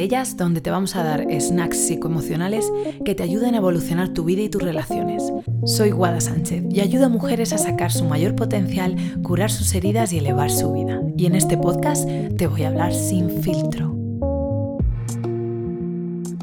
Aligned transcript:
ellas 0.00 0.36
donde 0.36 0.60
te 0.60 0.70
vamos 0.70 0.96
a 0.96 1.04
dar 1.04 1.26
snacks 1.40 1.76
psicoemocionales 1.76 2.70
que 3.04 3.14
te 3.14 3.22
ayuden 3.22 3.54
a 3.54 3.58
evolucionar 3.58 4.08
tu 4.08 4.24
vida 4.24 4.42
y 4.42 4.48
tus 4.48 4.62
relaciones. 4.62 5.22
Soy 5.64 5.90
Guada 5.90 6.20
Sánchez 6.20 6.64
y 6.70 6.80
ayudo 6.80 7.06
a 7.06 7.08
mujeres 7.08 7.52
a 7.52 7.58
sacar 7.58 7.92
su 7.92 8.04
mayor 8.04 8.34
potencial, 8.34 8.96
curar 9.22 9.50
sus 9.50 9.74
heridas 9.74 10.12
y 10.12 10.18
elevar 10.18 10.50
su 10.50 10.72
vida. 10.72 11.00
Y 11.16 11.26
en 11.26 11.34
este 11.34 11.56
podcast 11.56 12.08
te 12.36 12.46
voy 12.46 12.64
a 12.64 12.68
hablar 12.68 12.94
sin 12.94 13.42
filtro. 13.42 13.94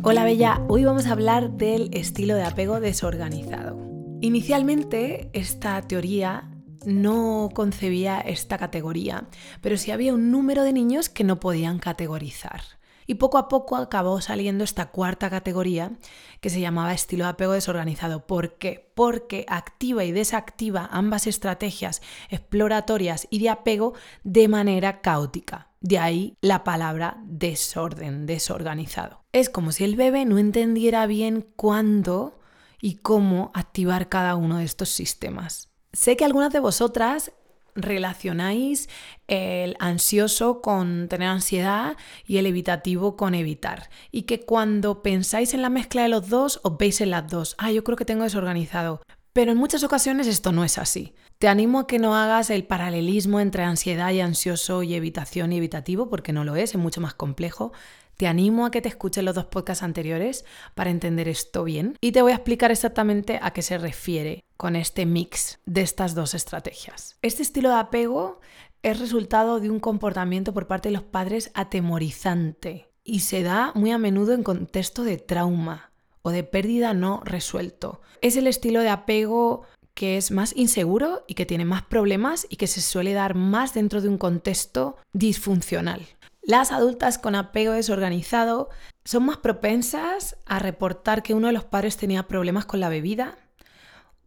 Hola 0.04 0.24
Bella, 0.24 0.62
hoy 0.70 0.86
vamos 0.86 1.08
a 1.08 1.12
hablar 1.12 1.52
del 1.58 1.90
estilo 1.92 2.36
de 2.36 2.44
apego 2.44 2.80
desorganizado. 2.80 3.78
Inicialmente 4.22 5.30
esta 5.34 5.82
teoría 5.82 6.50
no 6.86 7.50
concebía 7.54 8.20
esta 8.20 8.58
categoría, 8.58 9.28
pero 9.62 9.78
sí 9.78 9.92
había 9.92 10.14
un 10.14 10.32
número 10.32 10.64
de 10.64 10.74
niños 10.74 11.10
que 11.10 11.24
no 11.24 11.40
podían 11.40 11.80
categorizar. 11.80 12.62
Y 13.08 13.16
poco 13.16 13.38
a 13.38 13.48
poco 13.48 13.78
acabó 13.78 14.20
saliendo 14.20 14.66
esta 14.66 14.92
cuarta 14.92 15.30
categoría 15.30 15.94
que 16.42 16.50
se 16.50 16.60
llamaba 16.60 16.94
estilo 16.94 17.24
de 17.24 17.32
apego 17.32 17.54
desorganizado. 17.54 18.28
¿Por 18.28 18.58
qué? 18.58 18.92
Porque 18.96 19.46
activa 19.48 20.04
y 20.04 20.12
desactiva 20.12 20.90
ambas 20.92 21.26
estrategias 21.26 22.02
exploratorias 22.30 23.28
y 23.30 23.40
de 23.40 23.50
apego 23.50 23.94
de 24.24 24.50
manera 24.50 25.00
caótica. 25.02 25.70
De 25.80 26.00
ahí 26.00 26.36
la 26.42 26.66
palabra 26.66 27.18
desorden, 27.24 28.26
desorganizado. 28.26 29.24
Es 29.32 29.50
como 29.50 29.72
si 29.72 29.86
el 29.86 29.96
bebé 29.96 30.26
no 30.26 30.38
entendiera 30.38 31.08
bien 31.08 31.48
cuándo 31.56 32.40
y 32.82 32.96
cómo 32.96 33.52
activar 33.54 34.10
cada 34.10 34.36
uno 34.36 34.58
de 34.58 34.66
estos 34.66 34.90
sistemas. 34.90 35.70
Sé 35.94 36.18
que 36.18 36.26
algunas 36.26 36.52
de 36.52 36.60
vosotras 36.60 37.32
relacionáis 37.78 38.90
el 39.28 39.78
ansioso 39.80 40.62
con 40.62 41.08
tener 41.08 41.30
ansiedad 41.30 41.96
y 42.26 42.38
el 42.38 42.48
evitativo 42.48 43.16
con 43.16 43.36
evitar. 43.36 43.90
Y 44.12 44.24
que 44.24 44.42
cuando 44.42 45.02
pensáis 45.02 45.54
en 45.54 45.62
la 45.62 45.70
mezcla 45.70 46.04
de 46.04 46.10
los 46.10 46.28
dos, 46.28 46.60
os 46.64 46.78
veis 46.78 47.00
en 47.00 47.12
las 47.12 47.30
dos. 47.30 47.56
Ah, 47.58 47.72
yo 47.72 47.84
creo 47.84 47.96
que 47.96 48.06
tengo 48.06 48.24
desorganizado. 48.24 49.02
Pero 49.32 49.52
en 49.52 49.58
muchas 49.58 49.84
ocasiones 49.84 50.26
esto 50.26 50.52
no 50.52 50.64
es 50.64 50.80
así. 50.80 51.14
Te 51.38 51.48
animo 51.48 51.80
a 51.80 51.88
que 51.88 52.00
no 52.00 52.16
hagas 52.16 52.50
el 52.50 52.66
paralelismo 52.66 53.40
entre 53.40 53.64
ansiedad 53.64 54.12
y 54.12 54.20
ansioso 54.20 54.82
y 54.82 54.96
evitación 54.96 55.54
y 55.54 55.58
evitativo, 55.58 56.10
porque 56.10 56.34
no 56.34 56.44
lo 56.44 56.56
es, 56.56 56.72
es 56.72 56.78
mucho 56.78 57.02
más 57.02 57.14
complejo. 57.14 57.72
Te 58.18 58.26
animo 58.26 58.66
a 58.66 58.72
que 58.72 58.82
te 58.82 58.90
escuches 58.90 59.24
los 59.24 59.36
dos 59.36 59.46
podcasts 59.46 59.84
anteriores 59.84 60.44
para 60.74 60.90
entender 60.90 61.28
esto 61.28 61.64
bien 61.64 61.96
y 62.02 62.14
te 62.14 62.24
voy 62.24 62.32
a 62.32 62.36
explicar 62.36 62.72
exactamente 62.72 63.38
a 63.40 63.52
qué 63.52 63.62
se 63.62 63.78
refiere 63.78 64.47
con 64.58 64.76
este 64.76 65.06
mix 65.06 65.60
de 65.66 65.82
estas 65.82 66.16
dos 66.16 66.34
estrategias. 66.34 67.18
Este 67.22 67.44
estilo 67.44 67.70
de 67.70 67.76
apego 67.76 68.42
es 68.84 69.00
resultado 69.00 69.60
de 69.60 69.70
un 69.70 69.80
comportamiento 69.80 70.54
por 70.54 70.68
parte 70.68 70.90
de 70.90 70.94
los 70.94 71.04
padres 71.04 71.52
atemorizante 71.54 72.90
y 73.04 73.22
se 73.22 73.44
da 73.44 73.72
muy 73.76 73.92
a 73.92 73.98
menudo 73.98 74.34
en 74.34 74.44
contexto 74.44 75.04
de 75.04 75.18
trauma 75.18 75.92
o 76.24 76.32
de 76.32 76.44
pérdida 76.44 76.94
no 76.94 77.22
resuelto. 77.24 78.02
Es 78.22 78.36
el 78.36 78.48
estilo 78.48 78.82
de 78.82 78.90
apego 78.90 79.64
que 79.94 80.18
es 80.18 80.30
más 80.30 80.56
inseguro 80.56 81.24
y 81.28 81.34
que 81.34 81.46
tiene 81.46 81.66
más 81.66 81.84
problemas 81.84 82.46
y 82.50 82.58
que 82.58 82.68
se 82.68 82.82
suele 82.82 83.14
dar 83.14 83.34
más 83.34 83.74
dentro 83.74 84.02
de 84.02 84.10
un 84.10 84.18
contexto 84.18 84.98
disfuncional. 85.14 86.06
Las 86.44 86.72
adultas 86.72 87.18
con 87.18 87.34
apego 87.36 87.74
desorganizado 87.74 88.70
son 89.06 89.26
más 89.26 89.38
propensas 89.38 90.38
a 90.46 90.60
reportar 90.60 91.24
que 91.24 91.34
uno 91.34 91.48
de 91.48 91.54
los 91.54 91.66
padres 91.66 91.98
tenía 91.98 92.28
problemas 92.28 92.66
con 92.66 92.80
la 92.80 92.90
bebida 92.90 93.38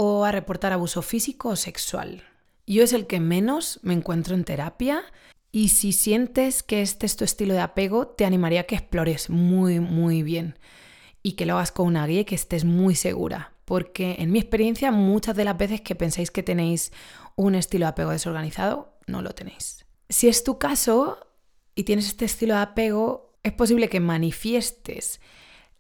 o 0.03 0.25
a 0.25 0.33
reportar 0.33 0.73
abuso 0.73 1.03
físico 1.03 1.51
o 1.51 1.57
sexual. 1.57 2.25
Yo 2.67 2.83
es 2.83 2.95
el 2.95 3.07
que 3.07 3.21
menos 3.21 3.81
me 3.83 3.93
encuentro 3.93 4.35
en 4.35 4.45
terapia 4.45 5.03
y 5.53 5.69
si 5.69 5.93
sientes 5.93 6.63
que 6.63 6.81
este 6.81 7.05
es 7.05 7.17
tu 7.17 7.25
estilo 7.25 7.53
de 7.53 7.61
apego, 7.61 8.07
te 8.07 8.25
animaría 8.25 8.63
a 8.63 8.65
que 8.65 8.77
explores 8.77 9.29
muy, 9.29 9.79
muy 9.79 10.23
bien 10.23 10.59
y 11.23 11.33
que 11.33 11.45
lo 11.45 11.57
hagas 11.57 11.71
con 11.71 11.87
una 11.87 12.07
guía 12.07 12.21
y 12.21 12.25
que 12.25 12.35
estés 12.35 12.65
muy 12.65 12.95
segura. 12.95 13.53
Porque 13.67 14.17
en 14.21 14.33
mi 14.33 14.39
experiencia, 14.39 14.91
muchas 14.91 15.37
de 15.37 15.45
las 15.45 15.59
veces 15.59 15.83
que 15.83 15.95
pensáis 15.95 16.31
que 16.31 16.43
tenéis 16.43 16.93
un 17.37 17.55
estilo 17.55 17.85
de 17.85 17.91
apego 17.91 18.13
desorganizado, 18.13 18.95
no 19.07 19.21
lo 19.21 19.33
tenéis. 19.33 19.85
Si 20.09 20.29
es 20.29 20.45
tu 20.45 20.57
caso, 20.59 21.19
y 21.75 21.85
tienes 21.85 22.07
este 22.07 22.25
estilo 22.25 22.55
de 22.55 22.63
apego, 22.63 23.35
es 23.43 23.53
posible 23.53 23.91
que 23.91 24.01
manifiestes 24.01 25.21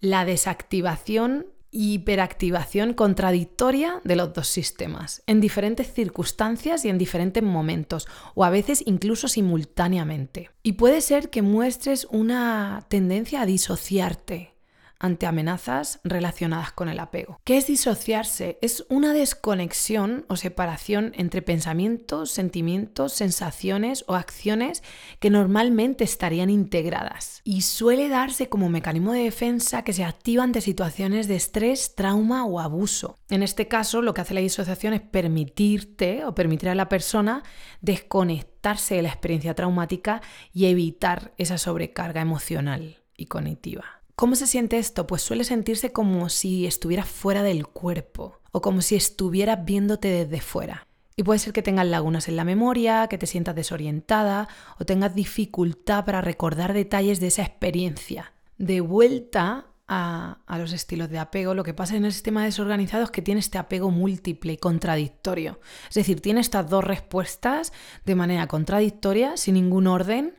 la 0.01 0.27
desactivación 0.27 1.47
hiperactivación 1.71 2.95
contradictoria 2.95 4.01
de 4.05 4.17
los 4.17 4.33
dos 4.33 4.49
sistemas, 4.49 5.23
en 5.27 5.41
diferentes 5.41 5.93
circunstancias 5.93 6.85
y 6.85 6.89
en 6.89 6.99
diferentes 6.99 7.43
momentos, 7.43 8.09
o 8.35 8.45
a 8.45 8.51
veces 8.51 8.83
incluso 8.87 9.29
simultáneamente. 9.29 10.51
Y 10.63 10.73
puede 10.73 11.01
ser 11.01 11.31
que 11.31 11.43
muestres 11.43 12.07
una 12.11 12.87
tendencia 12.89 13.43
a 13.43 13.47
disociarte, 13.47 14.55
ante 15.01 15.27
amenazas 15.27 15.99
relacionadas 16.05 16.71
con 16.73 16.89
el 16.89 17.01
apego. 17.01 17.41
¿Qué 17.45 17.57
es 17.57 17.67
disociarse? 17.67 18.59
Es 18.63 18.85
una 18.89 19.13
desconexión 19.13 20.27
o 20.29 20.37
separación 20.37 21.13
entre 21.17 21.43
pensamientos, 21.43 22.31
sentimientos, 22.31 23.15
sensaciones 23.15 24.05
o 24.07 24.15
acciones 24.15 24.83
que 25.19 25.31
normalmente 25.31 26.05
estarían 26.05 26.51
integradas 26.51 27.41
y 27.43 27.63
suele 27.63 28.09
darse 28.09 28.49
como 28.49 28.69
mecanismo 28.69 29.13
de 29.13 29.25
defensa 29.25 29.83
que 29.83 29.95
se 29.95 30.05
activa 30.05 30.45
ante 30.45 30.61
situaciones 30.61 31.27
de 31.27 31.37
estrés, 31.37 31.95
trauma 31.95 32.45
o 32.45 32.61
abuso. 32.61 33.17
En 33.31 33.43
este 33.43 33.67
caso, 33.67 34.03
lo 34.03 34.15
que 34.15 34.21
hace 34.21 34.35
la 34.35 34.41
disociación 34.41 34.93
es 34.93 35.01
permitirte 35.01 36.25
o 36.25 36.35
permitir 36.35 36.69
a 36.69 36.75
la 36.75 36.89
persona 36.89 37.43
desconectarse 37.81 38.97
de 38.97 39.03
la 39.03 39.09
experiencia 39.09 39.55
traumática 39.55 40.21
y 40.53 40.67
evitar 40.67 41.33
esa 41.39 41.57
sobrecarga 41.57 42.21
emocional 42.21 42.99
y 43.17 43.27
cognitiva. 43.27 44.00
¿Cómo 44.21 44.35
se 44.35 44.47
siente 44.47 44.77
esto? 44.77 45.07
Pues 45.07 45.23
suele 45.23 45.45
sentirse 45.45 45.93
como 45.93 46.29
si 46.29 46.67
estuvieras 46.67 47.09
fuera 47.09 47.43
del 47.43 47.67
cuerpo 47.67 48.43
o 48.53 48.61
como 48.61 48.83
si 48.83 48.95
estuvieras 48.95 49.65
viéndote 49.65 50.09
desde 50.09 50.43
fuera. 50.43 50.87
Y 51.17 51.23
puede 51.23 51.39
ser 51.39 51.55
que 51.55 51.63
tengas 51.63 51.87
lagunas 51.87 52.29
en 52.29 52.37
la 52.37 52.45
memoria, 52.45 53.07
que 53.09 53.17
te 53.17 53.27
sientas 53.27 53.55
desorientada 53.55 54.47
o 54.79 54.85
tengas 54.85 55.15
dificultad 55.15 56.05
para 56.05 56.21
recordar 56.21 56.75
detalles 56.75 57.19
de 57.19 57.29
esa 57.29 57.41
experiencia. 57.41 58.35
De 58.59 58.83
vuelta 58.83 59.69
a, 59.89 60.43
a, 60.47 60.59
los 60.59 60.75
estilos 60.75 61.09
de 61.09 61.19
apego, 61.19 61.55
lo 61.55 61.65
que 61.65 61.73
pasa 61.73 61.97
en 61.97 62.05
el 62.05 62.13
sistema 62.13 62.45
desorganizado 62.45 63.05
es 63.05 63.11
que 63.11 63.23
tiene 63.23 63.41
este 63.41 63.57
apego 63.57 63.91
múltiple 63.91 64.53
y 64.53 64.59
contradictorio. 64.59 65.61
Es 65.89 65.95
decir, 65.95 66.21
tiene 66.21 66.43
estas 66.43 66.69
dos 66.69 66.85
respuestas 66.85 67.73
de 68.05 68.17
manera 68.17 68.49
contradictoria, 68.49 69.39
sin 69.39 69.55
ningún 69.55 69.87
orden, 69.87 70.35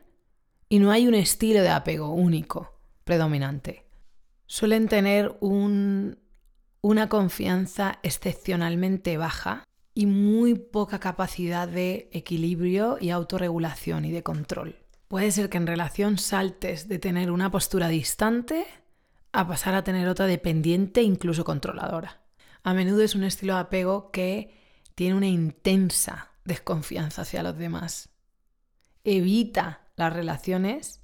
y 0.68 0.78
no 0.78 0.92
hay 0.92 1.08
un 1.08 1.16
estilo 1.16 1.62
de 1.62 1.70
apego 1.70 2.14
único 2.14 2.72
predominante. 3.04 3.86
Suelen 4.46 4.88
tener 4.88 5.36
una 5.40 7.08
confianza 7.08 7.98
excepcionalmente 8.02 9.16
baja 9.16 9.64
y 9.94 10.06
muy 10.06 10.54
poca 10.54 10.98
capacidad 10.98 11.68
de 11.68 12.08
equilibrio 12.12 12.98
y 13.00 13.10
autorregulación 13.10 14.04
y 14.04 14.12
de 14.12 14.22
control. 14.22 14.76
Puede 15.08 15.30
ser 15.30 15.50
que 15.50 15.58
en 15.58 15.66
relación 15.66 16.16
saltes 16.16 16.88
de 16.88 16.98
tener 16.98 17.30
una 17.30 17.50
postura 17.50 17.88
distante 17.88 18.66
a 19.32 19.46
pasar 19.46 19.74
a 19.74 19.84
tener 19.84 20.08
otra 20.08 20.26
dependiente 20.26 21.00
e 21.00 21.04
incluso 21.04 21.44
controladora. 21.44 22.22
A 22.62 22.74
menudo 22.74 23.02
es 23.02 23.14
un 23.14 23.24
estilo 23.24 23.54
de 23.54 23.60
apego 23.60 24.10
que 24.10 24.54
tiene 24.94 25.14
una 25.14 25.26
intensa 25.26 26.30
desconfianza 26.44 27.22
hacia 27.22 27.42
los 27.42 27.56
demás. 27.58 28.08
Evita 29.04 29.88
las 29.96 30.12
relaciones 30.12 31.01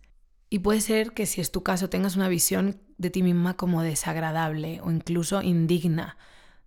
y 0.50 0.60
puede 0.60 0.80
ser 0.80 1.12
que 1.12 1.26
si 1.26 1.40
es 1.40 1.50
tu 1.50 1.62
caso 1.62 1.90
tengas 1.90 2.16
una 2.16 2.28
visión 2.28 2.80
de 2.96 3.10
ti 3.10 3.22
misma 3.22 3.56
como 3.56 3.82
desagradable 3.82 4.80
o 4.82 4.90
incluso 4.90 5.42
indigna 5.42 6.16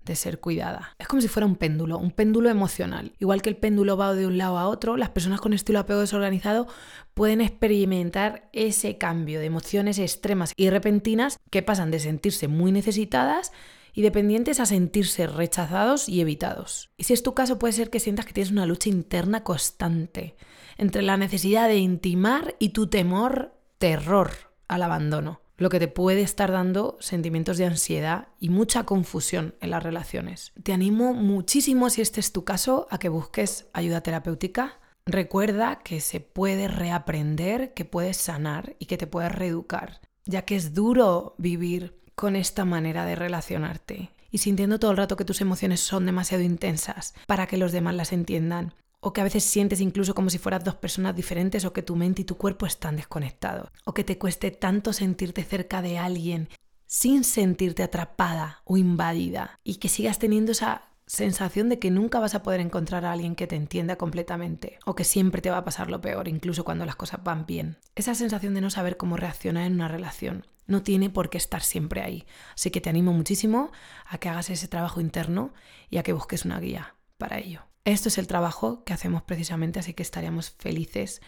de 0.05 0.15
ser 0.15 0.39
cuidada. 0.39 0.95
Es 0.97 1.07
como 1.07 1.21
si 1.21 1.27
fuera 1.27 1.45
un 1.45 1.55
péndulo, 1.55 1.97
un 1.97 2.11
péndulo 2.11 2.49
emocional. 2.49 3.13
Igual 3.19 3.41
que 3.41 3.49
el 3.49 3.57
péndulo 3.57 3.97
va 3.97 4.13
de 4.15 4.25
un 4.25 4.37
lado 4.37 4.57
a 4.57 4.67
otro, 4.67 4.97
las 4.97 5.09
personas 5.09 5.41
con 5.41 5.53
estilo 5.53 5.79
apego 5.79 5.99
desorganizado 5.99 6.67
pueden 7.13 7.41
experimentar 7.41 8.49
ese 8.53 8.97
cambio 8.97 9.39
de 9.39 9.45
emociones 9.45 9.99
extremas 9.99 10.53
y 10.55 10.69
repentinas 10.69 11.37
que 11.51 11.61
pasan 11.61 11.91
de 11.91 11.99
sentirse 11.99 12.47
muy 12.47 12.71
necesitadas 12.71 13.51
y 13.93 14.01
dependientes 14.01 14.59
a 14.59 14.65
sentirse 14.65 15.27
rechazados 15.27 16.07
y 16.07 16.21
evitados. 16.21 16.89
Y 16.97 17.03
si 17.03 17.13
es 17.13 17.23
tu 17.23 17.33
caso, 17.33 17.59
puede 17.59 17.73
ser 17.73 17.89
que 17.89 17.99
sientas 17.99 18.25
que 18.25 18.33
tienes 18.33 18.51
una 18.51 18.65
lucha 18.65 18.89
interna 18.89 19.43
constante 19.43 20.35
entre 20.77 21.01
la 21.01 21.17
necesidad 21.17 21.67
de 21.67 21.77
intimar 21.77 22.55
y 22.57 22.69
tu 22.69 22.87
temor 22.87 23.60
terror 23.81 24.29
al 24.67 24.83
abandono, 24.83 25.41
lo 25.57 25.69
que 25.69 25.79
te 25.79 25.87
puede 25.87 26.21
estar 26.21 26.51
dando 26.51 26.97
sentimientos 26.99 27.57
de 27.57 27.65
ansiedad 27.65 28.27
y 28.39 28.49
mucha 28.49 28.83
confusión 28.83 29.55
en 29.59 29.71
las 29.71 29.81
relaciones. 29.81 30.53
Te 30.61 30.71
animo 30.71 31.15
muchísimo, 31.15 31.89
si 31.89 32.03
este 32.03 32.19
es 32.19 32.31
tu 32.31 32.43
caso, 32.43 32.87
a 32.91 32.99
que 32.99 33.09
busques 33.09 33.65
ayuda 33.73 34.01
terapéutica. 34.01 34.79
Recuerda 35.07 35.79
que 35.83 35.99
se 35.99 36.19
puede 36.19 36.67
reaprender, 36.67 37.73
que 37.73 37.83
puedes 37.83 38.17
sanar 38.17 38.75
y 38.77 38.85
que 38.85 38.99
te 38.99 39.07
puedes 39.07 39.31
reeducar, 39.31 39.99
ya 40.25 40.43
que 40.43 40.57
es 40.57 40.75
duro 40.75 41.33
vivir 41.39 41.99
con 42.13 42.35
esta 42.35 42.65
manera 42.65 43.03
de 43.05 43.15
relacionarte 43.15 44.11
y 44.29 44.37
sintiendo 44.37 44.77
todo 44.77 44.91
el 44.91 44.97
rato 44.97 45.17
que 45.17 45.25
tus 45.25 45.41
emociones 45.41 45.79
son 45.79 46.05
demasiado 46.05 46.43
intensas 46.43 47.15
para 47.25 47.47
que 47.47 47.57
los 47.57 47.71
demás 47.71 47.95
las 47.95 48.13
entiendan 48.13 48.75
o 49.01 49.11
que 49.11 49.19
a 49.19 49.25
veces 49.25 49.43
sientes 49.43 49.81
incluso 49.81 50.15
como 50.15 50.29
si 50.29 50.37
fueras 50.37 50.63
dos 50.63 50.75
personas 50.75 51.15
diferentes 51.15 51.65
o 51.65 51.73
que 51.73 51.83
tu 51.83 51.95
mente 51.95 52.21
y 52.21 52.25
tu 52.25 52.37
cuerpo 52.37 52.65
están 52.65 52.95
desconectados, 52.95 53.69
o 53.83 53.93
que 53.93 54.05
te 54.05 54.17
cueste 54.17 54.51
tanto 54.51 54.93
sentirte 54.93 55.43
cerca 55.43 55.81
de 55.81 55.97
alguien 55.97 56.47
sin 56.87 57.23
sentirte 57.23 57.83
atrapada 57.83 58.61
o 58.65 58.77
invadida 58.77 59.59
y 59.63 59.75
que 59.75 59.89
sigas 59.89 60.19
teniendo 60.19 60.51
esa 60.51 60.89
sensación 61.07 61.67
de 61.67 61.79
que 61.79 61.89
nunca 61.89 62.19
vas 62.19 62.35
a 62.35 62.43
poder 62.43 62.59
encontrar 62.59 63.05
a 63.05 63.11
alguien 63.11 63.35
que 63.35 63.47
te 63.47 63.55
entienda 63.55 63.97
completamente 63.97 64.77
o 64.85 64.95
que 64.95 65.03
siempre 65.03 65.41
te 65.41 65.49
va 65.49 65.57
a 65.57 65.63
pasar 65.63 65.89
lo 65.89 65.99
peor, 65.99 66.27
incluso 66.27 66.63
cuando 66.63 66.85
las 66.85 66.95
cosas 66.95 67.23
van 67.23 67.45
bien. 67.45 67.77
Esa 67.95 68.13
sensación 68.13 68.53
de 68.53 68.61
no 68.61 68.69
saber 68.69 68.97
cómo 68.97 69.17
reaccionar 69.17 69.65
en 69.65 69.73
una 69.73 69.87
relación 69.87 70.45
no 70.67 70.83
tiene 70.83 71.09
por 71.09 71.29
qué 71.29 71.37
estar 71.37 71.63
siempre 71.63 72.01
ahí. 72.01 72.25
Así 72.55 72.71
que 72.71 72.81
te 72.81 72.89
animo 72.89 73.13
muchísimo 73.13 73.71
a 74.07 74.17
que 74.17 74.29
hagas 74.29 74.49
ese 74.49 74.67
trabajo 74.67 75.01
interno 75.01 75.53
y 75.89 75.97
a 75.97 76.03
que 76.03 76.13
busques 76.13 76.45
una 76.45 76.59
guía 76.59 76.95
para 77.17 77.39
ello. 77.39 77.70
Esto 77.83 78.09
es 78.09 78.19
el 78.19 78.27
trabajo 78.27 78.83
que 78.83 78.93
hacemos 78.93 79.23
precisamente, 79.23 79.79
así 79.79 79.93
que 79.93 80.03
estaríamos 80.03 80.51
felices 80.51 81.21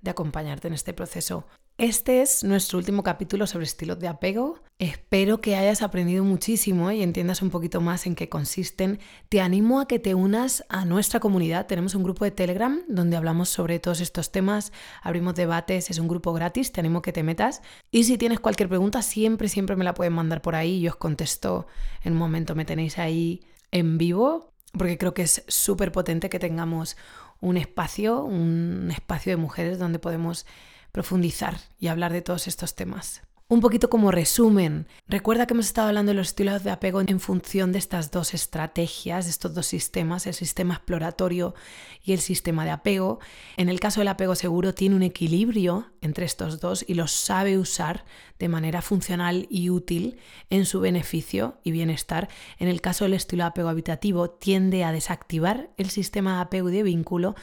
de 0.00 0.10
acompañarte 0.10 0.68
en 0.68 0.74
este 0.74 0.94
proceso. 0.94 1.46
Este 1.76 2.20
es 2.20 2.44
nuestro 2.44 2.78
último 2.78 3.02
capítulo 3.02 3.46
sobre 3.46 3.64
estilos 3.64 3.98
de 3.98 4.08
apego. 4.08 4.60
Espero 4.78 5.40
que 5.40 5.56
hayas 5.56 5.82
aprendido 5.82 6.24
muchísimo 6.24 6.90
y 6.90 7.02
entiendas 7.02 7.42
un 7.42 7.50
poquito 7.50 7.80
más 7.82 8.06
en 8.06 8.14
qué 8.14 8.28
consisten. 8.30 8.98
Te 9.28 9.40
animo 9.42 9.80
a 9.80 9.88
que 9.88 9.98
te 9.98 10.14
unas 10.14 10.64
a 10.68 10.84
nuestra 10.84 11.20
comunidad. 11.20 11.66
Tenemos 11.66 11.94
un 11.94 12.02
grupo 12.02 12.24
de 12.24 12.30
Telegram 12.30 12.80
donde 12.88 13.16
hablamos 13.16 13.50
sobre 13.50 13.78
todos 13.78 14.00
estos 14.00 14.32
temas, 14.32 14.72
abrimos 15.02 15.34
debates, 15.34 15.90
es 15.90 15.98
un 15.98 16.08
grupo 16.08 16.32
gratis, 16.32 16.72
te 16.72 16.80
animo 16.80 16.98
a 16.98 17.02
que 17.02 17.12
te 17.12 17.22
metas. 17.22 17.62
Y 17.90 18.04
si 18.04 18.18
tienes 18.18 18.40
cualquier 18.40 18.68
pregunta, 18.68 19.00
siempre, 19.02 19.48
siempre 19.48 19.76
me 19.76 19.84
la 19.84 19.94
pueden 19.94 20.12
mandar 20.12 20.42
por 20.42 20.54
ahí 20.54 20.78
y 20.78 20.88
os 20.88 20.96
contesto 20.96 21.66
en 22.02 22.12
un 22.12 22.18
momento. 22.18 22.54
Me 22.54 22.66
tenéis 22.66 22.98
ahí 22.98 23.42
en 23.70 23.96
vivo 23.96 24.49
porque 24.72 24.98
creo 24.98 25.14
que 25.14 25.22
es 25.22 25.44
súper 25.48 25.92
potente 25.92 26.30
que 26.30 26.38
tengamos 26.38 26.96
un 27.40 27.56
espacio, 27.56 28.24
un 28.24 28.90
espacio 28.90 29.32
de 29.32 29.36
mujeres 29.36 29.78
donde 29.78 29.98
podemos 29.98 30.46
profundizar 30.92 31.58
y 31.78 31.88
hablar 31.88 32.12
de 32.12 32.22
todos 32.22 32.46
estos 32.48 32.74
temas. 32.74 33.22
Un 33.52 33.60
poquito 33.60 33.90
como 33.90 34.12
resumen, 34.12 34.86
recuerda 35.08 35.44
que 35.44 35.54
hemos 35.54 35.66
estado 35.66 35.88
hablando 35.88 36.10
de 36.10 36.14
los 36.14 36.28
estilos 36.28 36.62
de 36.62 36.70
apego 36.70 37.00
en 37.00 37.18
función 37.18 37.72
de 37.72 37.80
estas 37.80 38.12
dos 38.12 38.32
estrategias, 38.32 39.24
de 39.24 39.32
estos 39.32 39.52
dos 39.54 39.66
sistemas, 39.66 40.28
el 40.28 40.34
sistema 40.34 40.74
exploratorio 40.74 41.56
y 42.04 42.12
el 42.12 42.20
sistema 42.20 42.64
de 42.64 42.70
apego. 42.70 43.18
En 43.56 43.68
el 43.68 43.80
caso 43.80 44.02
del 44.02 44.06
apego 44.06 44.36
seguro 44.36 44.72
tiene 44.72 44.94
un 44.94 45.02
equilibrio 45.02 45.90
entre 46.00 46.26
estos 46.26 46.60
dos 46.60 46.84
y 46.86 46.94
los 46.94 47.10
sabe 47.10 47.58
usar 47.58 48.04
de 48.38 48.46
manera 48.46 48.82
funcional 48.82 49.48
y 49.50 49.68
útil 49.68 50.20
en 50.48 50.64
su 50.64 50.78
beneficio 50.78 51.58
y 51.64 51.72
bienestar. 51.72 52.28
En 52.60 52.68
el 52.68 52.80
caso 52.80 53.02
del 53.02 53.14
estilo 53.14 53.42
de 53.42 53.48
apego 53.48 53.68
habitativo 53.68 54.30
tiende 54.30 54.84
a 54.84 54.92
desactivar 54.92 55.70
el 55.76 55.90
sistema 55.90 56.36
de 56.36 56.42
apego 56.42 56.70
y 56.70 56.74
de 56.74 56.84
vínculo 56.84 57.34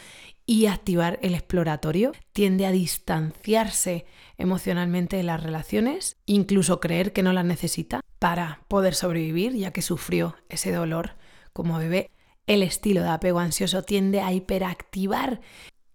y 0.46 0.68
activar 0.68 1.20
el 1.22 1.36
exploratorio. 1.36 2.14
Tiende 2.32 2.66
a 2.66 2.72
distanciarse 2.72 4.06
emocionalmente 4.38 5.22
las 5.24 5.42
relaciones, 5.42 6.18
incluso 6.26 6.80
creer 6.80 7.14
que 7.14 7.24
no 7.24 7.34
las 7.34 7.46
necesita 7.46 8.02
para 8.20 8.62
poder 8.68 8.96
sobrevivir, 8.96 9.54
ya 9.54 9.72
que 9.72 9.82
sufrió 9.82 10.36
ese 10.50 10.72
dolor 10.72 11.12
como 11.54 11.78
bebé. 11.78 12.12
El 12.46 12.64
estilo 12.64 13.02
de 13.02 13.10
apego 13.10 13.40
ansioso 13.40 13.84
tiende 13.84 14.22
a 14.22 14.32
hiperactivar 14.32 15.42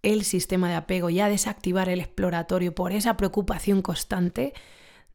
el 0.03 0.23
sistema 0.23 0.69
de 0.69 0.75
apego 0.75 1.09
y 1.09 1.19
a 1.19 1.29
desactivar 1.29 1.89
el 1.89 2.01
exploratorio 2.01 2.75
por 2.75 2.91
esa 2.91 3.17
preocupación 3.17 3.81
constante 3.81 4.53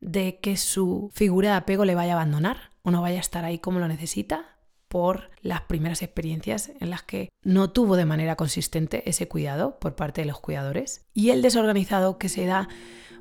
de 0.00 0.40
que 0.40 0.56
su 0.56 1.10
figura 1.12 1.50
de 1.50 1.56
apego 1.56 1.84
le 1.84 1.94
vaya 1.94 2.12
a 2.12 2.16
abandonar 2.16 2.70
o 2.82 2.90
no 2.90 3.02
vaya 3.02 3.19
a 3.19 3.20
estar 3.20 3.44
ahí 3.44 3.58
como 3.58 3.78
lo 3.78 3.88
necesita 3.88 4.56
por 4.88 5.30
las 5.42 5.62
primeras 5.62 6.02
experiencias 6.02 6.72
en 6.80 6.88
las 6.88 7.02
que 7.02 7.28
no 7.44 7.70
tuvo 7.70 7.96
de 7.96 8.06
manera 8.06 8.36
consistente 8.36 9.08
ese 9.08 9.28
cuidado 9.28 9.78
por 9.78 9.94
parte 9.94 10.22
de 10.22 10.26
los 10.26 10.40
cuidadores 10.40 11.02
y 11.12 11.30
el 11.30 11.42
desorganizado 11.42 12.16
que 12.16 12.30
se 12.30 12.46
da 12.46 12.69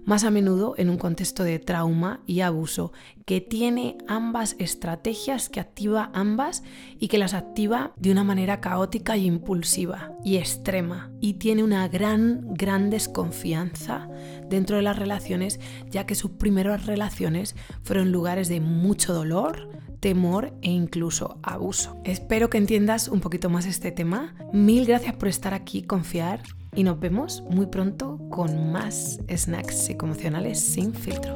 más 0.07 0.23
a 0.23 0.31
menudo 0.31 0.73
en 0.77 0.89
un 0.89 0.97
contexto 0.97 1.43
de 1.43 1.59
trauma 1.59 2.21
y 2.25 2.39
abuso, 2.39 2.93
que 3.25 3.41
tiene 3.41 3.97
ambas 4.07 4.55
estrategias, 4.57 5.49
que 5.49 5.59
activa 5.59 6.11
ambas 6.13 6.63
y 6.97 7.09
que 7.09 7.17
las 7.17 7.33
activa 7.33 7.91
de 7.97 8.13
una 8.13 8.23
manera 8.23 8.61
caótica 8.61 9.17
y 9.17 9.25
impulsiva 9.25 10.13
y 10.23 10.37
extrema. 10.37 11.11
Y 11.19 11.33
tiene 11.33 11.61
una 11.61 11.89
gran, 11.89 12.53
gran 12.53 12.89
desconfianza 12.89 14.07
dentro 14.47 14.77
de 14.77 14.83
las 14.83 14.97
relaciones, 14.97 15.59
ya 15.89 16.05
que 16.05 16.15
sus 16.15 16.31
primeras 16.31 16.85
relaciones 16.85 17.57
fueron 17.83 18.13
lugares 18.13 18.47
de 18.47 18.61
mucho 18.61 19.13
dolor, 19.13 19.69
temor 19.99 20.53
e 20.61 20.71
incluso 20.71 21.37
abuso. 21.43 21.97
Espero 22.05 22.49
que 22.49 22.57
entiendas 22.57 23.09
un 23.09 23.19
poquito 23.19 23.49
más 23.49 23.65
este 23.65 23.91
tema. 23.91 24.35
Mil 24.53 24.85
gracias 24.85 25.17
por 25.17 25.27
estar 25.27 25.53
aquí, 25.53 25.81
confiar 25.81 26.43
y 26.77 26.83
nos 26.83 26.99
vemos 26.99 27.43
muy 27.49 27.65
pronto 27.65 28.19
con 28.29 28.71
más 28.71 29.19
snacks 29.35 29.85
psicoemocionales 29.85 30.59
sin 30.59 30.93
filtro. 30.93 31.35